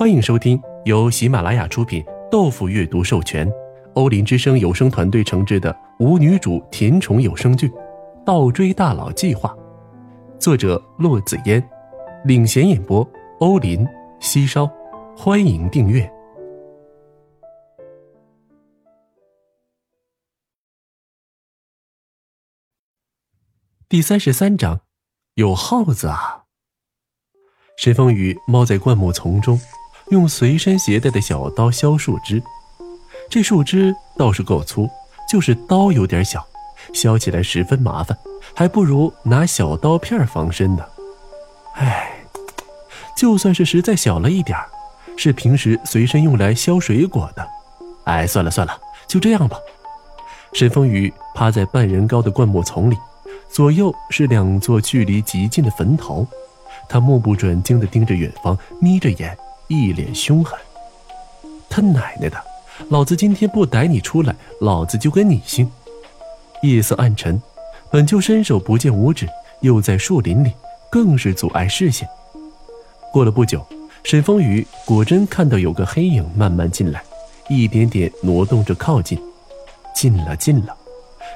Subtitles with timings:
[0.00, 3.46] 欢迎收听由喜马拉雅出品、豆腐阅读授权、
[3.92, 7.68] 欧林之声有声团队承制的无女主甜宠有声剧
[8.24, 9.54] 《倒追大佬计划》，
[10.38, 11.62] 作者：洛子嫣，
[12.24, 13.06] 领衔演播：
[13.40, 13.86] 欧林、
[14.20, 14.66] 西烧。
[15.14, 16.10] 欢迎订阅
[23.86, 24.80] 第三十三章。
[25.34, 26.44] 有耗子啊！
[27.76, 29.60] 沈风雨猫在灌木丛中，
[30.10, 32.42] 用随身携带的小刀削树枝。
[33.28, 34.88] 这树枝倒是够粗，
[35.28, 36.44] 就是刀有点小，
[36.92, 38.16] 削起来十分麻烦，
[38.54, 40.84] 还不如拿小刀片防身呢。
[41.74, 42.12] 唉，
[43.16, 44.58] 就算是实在小了一点
[45.16, 47.48] 是平时随身用来削水果的。
[48.04, 49.56] 哎，算了算了，就这样吧。
[50.52, 52.96] 沈风雨趴在半人高的灌木丛里。
[53.48, 56.26] 左右是两座距离极近的坟头，
[56.88, 59.36] 他目不转睛地盯着远方，眯着眼，
[59.70, 60.58] 一脸凶狠。
[61.68, 62.36] 他奶奶的，
[62.88, 65.70] 老子今天不逮你出来，老子就跟你姓！
[66.62, 67.40] 夜色暗沉，
[67.88, 69.28] 本就伸手不见五指，
[69.60, 70.52] 又在树林里，
[70.90, 72.08] 更是阻碍视线。
[73.12, 73.64] 过了不久，
[74.02, 77.00] 沈风雨果真看到有个黑影慢慢进来，
[77.48, 79.16] 一点点挪动着靠近，
[79.94, 80.76] 近了，近了。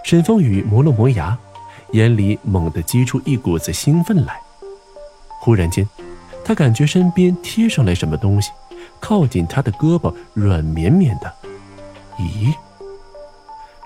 [0.03, 1.39] 沈风雨磨了磨牙。
[1.93, 4.37] 眼里猛地激出一股子兴奋来，
[5.41, 5.89] 忽然间，
[6.45, 8.50] 他感觉身边贴上来什么东西，
[9.00, 11.33] 靠近他的胳膊，软绵绵的。
[12.19, 12.55] 咦，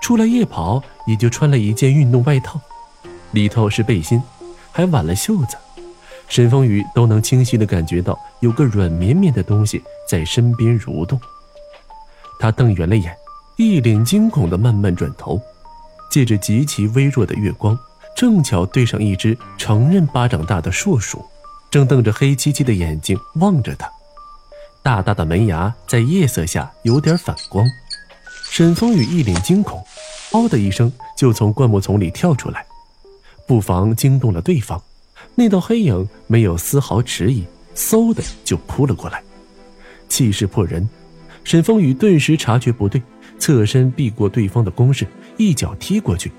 [0.01, 2.59] 出来夜跑也就穿了一件运动外套，
[3.31, 4.21] 里头是背心，
[4.71, 5.57] 还挽了袖子。
[6.27, 11.19] 沈风雨都能清晰地感觉到有个软绵绵的东西在身边蠕动。
[12.39, 13.15] 他瞪圆了眼，
[13.55, 15.41] 一脸惊恐地慢慢转头，
[16.11, 17.77] 借着极其微弱的月光。
[18.15, 21.25] 正巧对上一只成人巴掌大的硕鼠，
[21.71, 23.89] 正瞪着黑漆漆的眼睛望着他，
[24.81, 27.67] 大大的门牙在夜色下有点反光。
[28.49, 29.83] 沈风雨一脸惊恐，
[30.31, 32.65] 嗷的一声就从灌木丛里跳出来，
[33.45, 34.81] 不妨惊动了对方。
[35.35, 39.21] 那道黑影没有丝毫迟疑，嗖的就扑了过来，
[40.07, 40.89] 气势迫人。
[41.43, 43.01] 沈风雨顿时察觉不对，
[43.37, 45.05] 侧身避过对方的攻势，
[45.37, 46.31] 一脚踢过去。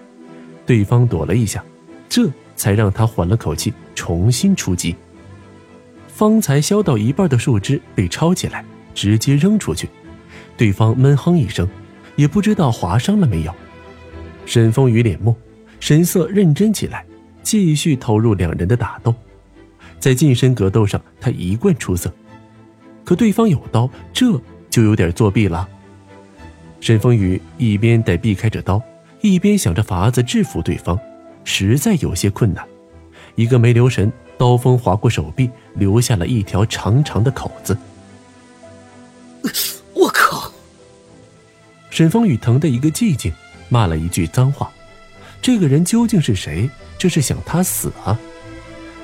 [0.66, 1.64] 对方躲了一下，
[2.08, 4.94] 这才让他缓了口气，重新出击。
[6.20, 9.88] 方才削到一半的树枝被抄起来，直接扔出去。
[10.54, 11.66] 对方闷哼一声，
[12.14, 13.54] 也不知道划伤了没有。
[14.44, 15.34] 沈风雨脸木，
[15.80, 17.06] 神色认真起来，
[17.42, 19.14] 继续投入两人的打斗。
[19.98, 22.12] 在近身格斗上，他一贯出色。
[23.02, 24.38] 可对方有刀，这
[24.68, 25.66] 就有点作弊了。
[26.80, 28.78] 沈风雨一边得避开这刀。
[29.22, 31.00] 一边想着法子制服对方，
[31.44, 32.62] 实在有些困难。
[33.36, 37.76] 一个没留神，刀锋划过手臂，留下了一条长长的口子。
[39.92, 40.50] 我靠！
[41.90, 43.30] 沈风雨疼得一个寂静，
[43.68, 44.72] 骂了一句脏话。
[45.42, 46.70] 这个人究竟是谁？
[46.96, 48.18] 这是想他死啊！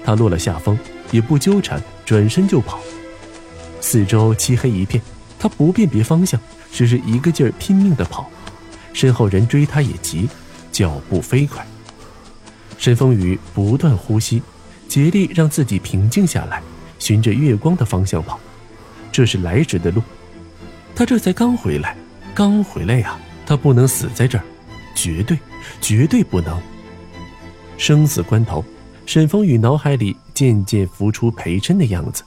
[0.02, 0.78] 他落了下风，
[1.10, 2.78] 也不纠缠，转身就跑。
[3.78, 5.03] 四周漆黑一片，
[5.38, 6.41] 他不辨别方向，
[6.72, 8.30] 只是一个劲儿拼命的跑。
[8.94, 10.30] 身后人追他也急，
[10.72, 11.66] 脚步飞快。
[12.78, 14.42] 沈风雨不断呼吸，
[14.96, 16.62] 竭力让自己平静下来，
[16.98, 18.40] 循着月光的方向跑。
[19.12, 20.02] 这是来时的路，
[20.94, 21.94] 他这才刚回来，
[22.34, 23.18] 刚回来呀！
[23.44, 24.44] 他不能死在这儿，
[24.94, 25.38] 绝对，
[25.82, 26.58] 绝对不能。
[27.76, 28.64] 生死关头，
[29.04, 32.22] 沈风雨脑海里渐渐浮出裴琛的样子。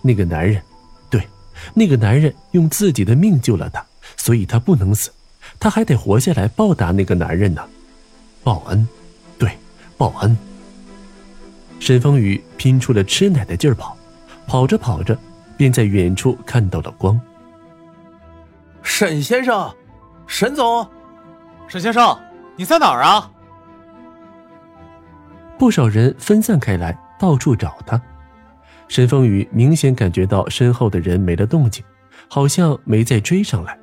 [0.00, 0.60] 那个男人，
[1.08, 1.24] 对，
[1.72, 3.86] 那个男人用自己的命救了他，
[4.16, 5.08] 所以他不能死。
[5.60, 7.62] 他还得活下来报答那个男人呢，
[8.42, 8.88] 报恩，
[9.38, 9.56] 对，
[9.96, 10.36] 报恩。
[11.82, 13.96] 沈风雨拼出了吃奶的劲儿跑，
[14.46, 15.18] 跑着跑着，
[15.56, 17.20] 便在远处看到了光。
[18.84, 19.68] 沈先生，
[20.28, 20.88] 沈总，
[21.66, 22.16] 沈先生，
[22.54, 23.28] 你在哪儿啊？
[25.58, 28.00] 不少人分散开来，到处找他。
[28.86, 31.84] 沈风雨明显感觉到身后的人没了动静，
[32.28, 33.76] 好像没再追上来。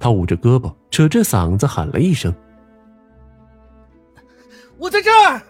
[0.00, 2.34] 他捂着胳膊，扯着嗓子喊了一声
[4.76, 5.40] ：“我在这儿！”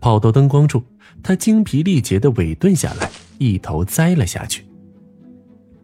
[0.00, 0.82] 跑到灯光处，
[1.22, 4.64] 他精疲力竭的尾顿下来，一头栽了下去。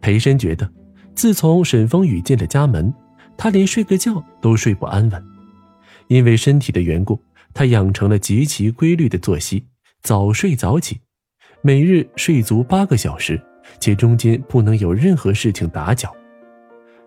[0.01, 0.69] 裴深觉得，
[1.13, 2.93] 自从沈风雨进了家门，
[3.37, 5.23] 他连睡个觉都睡不安稳。
[6.07, 7.19] 因为身体的缘故，
[7.53, 9.65] 他养成了极其规律的作息，
[10.03, 10.99] 早睡早起，
[11.61, 13.41] 每日睡足八个小时，
[13.79, 16.15] 且中间不能有任何事情打搅。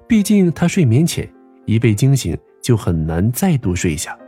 [0.09, 1.31] 毕竟他睡眠浅，
[1.65, 4.19] 一被惊醒就很难再度睡下。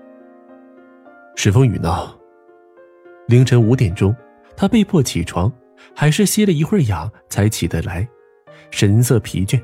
[1.34, 2.14] 沈风雨呢？
[3.30, 4.12] 凌晨五点钟，
[4.56, 5.50] 他被迫起床，
[5.94, 8.06] 还是吸了一会儿氧才起得来，
[8.72, 9.62] 神色疲倦，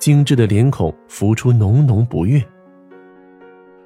[0.00, 2.42] 精致的脸孔浮出浓浓不悦。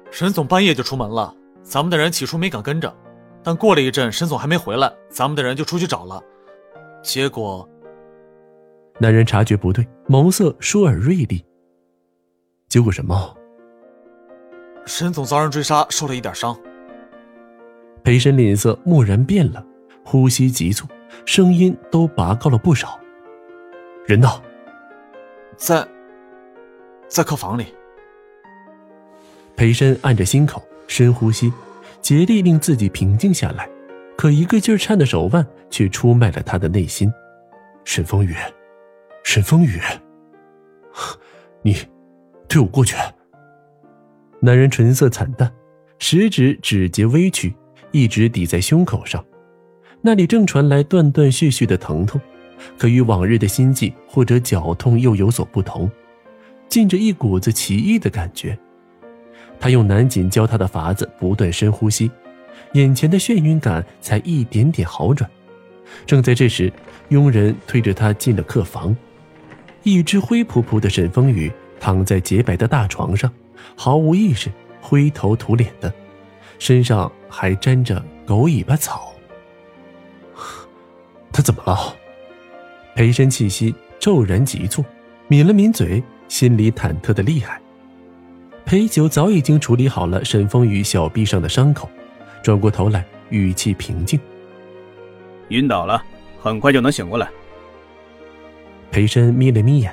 [0.09, 1.31] 沈总半夜就出门了，
[1.61, 2.91] 咱们的人起初没敢跟着，
[3.43, 6.19] 但过了一阵，沈总还没回来，咱们的人就出去找了，
[7.03, 7.69] 结果……
[8.97, 11.45] 男人察觉不对，眸色疏而锐利。
[12.67, 13.37] 结果什么？
[14.87, 16.59] 沈总遭人追杀，受了一点伤。
[18.03, 19.63] 裴深脸色蓦然变了，
[20.03, 20.87] 呼吸急促，
[21.25, 22.99] 声音都拔高了不少。
[24.05, 24.27] 人呢？
[25.57, 25.87] 在，
[27.07, 27.65] 在客房里。
[29.55, 31.51] 裴深按着心口，深呼吸，
[32.01, 33.69] 竭力令自己平静下来，
[34.17, 37.11] 可一个劲儿颤的手腕却出卖了他的内心。
[37.83, 38.33] 沈风雨，
[39.23, 39.79] 沈风雨，
[41.61, 41.75] 你，
[42.47, 42.95] 推我过去。
[44.39, 45.51] 男人唇色惨淡，
[45.99, 47.53] 食指指节微曲，
[47.91, 49.23] 一直抵在胸口上，
[50.01, 52.19] 那里正传来断断续续的疼痛，
[52.77, 55.89] 可与往日的心悸或者绞痛又有所不同，
[56.67, 58.57] 浸着一股子奇异的感觉。
[59.59, 62.09] 他用南锦教他的法子，不断深呼吸，
[62.73, 65.29] 眼前的眩晕感才一点点好转。
[66.05, 66.71] 正在这时，
[67.09, 68.95] 佣人推着他进了客房。
[69.83, 73.31] 一只灰扑扑的沈风雨躺在洁白的大床上，
[73.75, 74.49] 毫无意识，
[74.81, 75.91] 灰头土脸的，
[76.59, 79.13] 身上还沾着狗尾巴草。
[81.33, 81.95] 他怎么了？
[82.95, 84.83] 裴深气息骤然急促，
[85.29, 87.59] 抿了抿嘴，心里忐忑的厉害。
[88.65, 91.89] 裴九早已经处理好了沈风雨小臂上的伤口，
[92.43, 94.19] 转过头来，语气平静
[95.49, 96.03] ：“晕倒了，
[96.39, 97.27] 很快就能醒过来。”
[98.91, 99.91] 裴深眯了眯眼。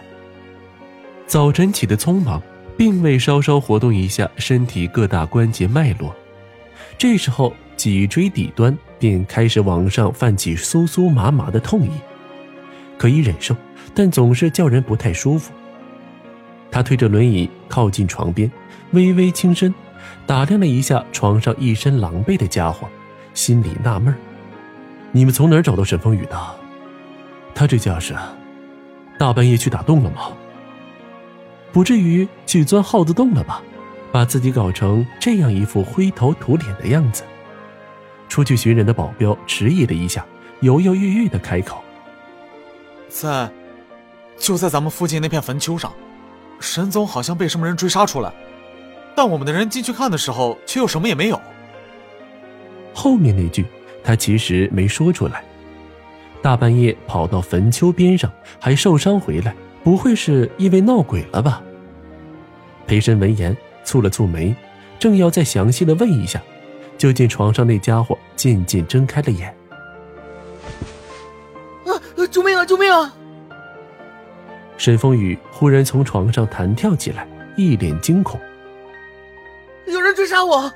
[1.26, 2.42] 早晨起的匆忙，
[2.76, 6.14] 并未稍稍活动一下身体各大关节脉络，
[6.99, 11.90] 这时候脊椎底端便开始往上泛起酥酥麻麻的痛意，
[12.99, 13.55] 可以忍受，
[13.94, 15.52] 但总是叫人不太舒服。
[16.70, 18.50] 他推着轮椅靠近床边。
[18.93, 19.75] 微微轻身，
[20.26, 22.88] 打量了一下床上一身狼狈的家伙，
[23.34, 24.14] 心里纳闷
[25.11, 26.38] 你们从哪儿找到沈风雨的？
[27.52, 28.14] 他这架势，
[29.19, 30.28] 大半夜去打洞了吗？
[31.73, 33.61] 不至于去钻耗子洞了吧？
[34.12, 37.22] 把自己搞成这样一副灰头土脸的样子。
[38.28, 40.24] 出去寻人的保镖迟疑了一下，
[40.60, 41.82] 犹犹豫豫的开口
[43.08, 43.48] ：“在，
[44.36, 45.92] 就在咱们附近那片坟丘上，
[46.58, 48.32] 沈总好像被什么人追杀出来。”
[49.14, 51.40] 但我们的人进去看的时候，却又什么也没有。
[52.92, 53.64] 后面那句
[54.04, 55.42] 他其实没说出来。
[56.42, 58.30] 大半夜跑到坟丘边上，
[58.60, 61.62] 还受伤回来，不会是因为闹鬼了吧？
[62.86, 63.56] 裴深闻言
[63.86, 64.54] 蹙了蹙眉，
[64.98, 66.42] 正要再详细的问一下，
[66.98, 69.54] 就见床上那家伙渐渐睁开了眼。
[71.86, 71.94] 啊！
[72.30, 72.66] 救命啊！
[72.66, 73.14] 救命啊！
[74.76, 78.38] 沈风雨忽然从床上弹跳起来，一脸惊恐。
[79.86, 80.72] 有人追杀我，呃，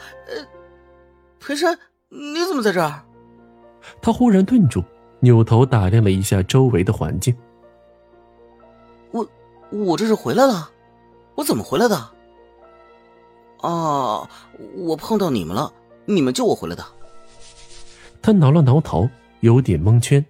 [1.41, 1.77] 裴山，
[2.09, 3.03] 你怎么在这儿？
[4.01, 4.85] 他忽然顿住，
[5.19, 7.37] 扭头打量了一下周围的环境。
[9.11, 9.27] 我，
[9.71, 10.71] 我这是回来了，
[11.35, 12.11] 我怎么回来的？
[13.63, 14.29] 啊，
[14.75, 15.73] 我碰到你们了，
[16.07, 16.85] 你们救我回来的。
[18.23, 19.09] 他挠了挠头，
[19.41, 20.25] 有点蒙圈，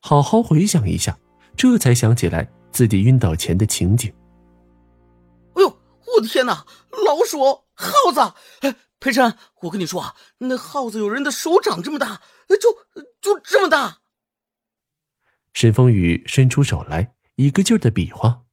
[0.00, 1.18] 好好回想一下，
[1.56, 4.12] 这才想起来自己晕倒前的情景。
[5.54, 5.68] 哎呦，
[6.16, 6.64] 我的天哪，
[7.04, 7.62] 老鼠！
[7.76, 8.20] 耗子，
[8.60, 12.72] 哎，裴晨，我跟你说啊，那耗子有人的手掌这么大，就
[13.20, 13.98] 就这么大。
[15.52, 18.43] 沈风雨伸出手来，一个劲儿的比划。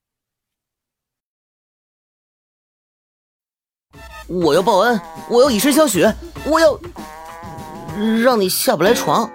[4.27, 4.99] 我要报恩，
[5.29, 6.05] 我要以身相许，
[6.45, 6.79] 我要
[8.23, 9.29] 让你下不来床。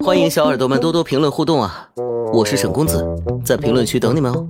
[0.00, 1.88] 欢迎小耳朵们多多评论互动啊！
[2.32, 3.04] 我是沈公子，
[3.44, 4.46] 在评论区等你们哦。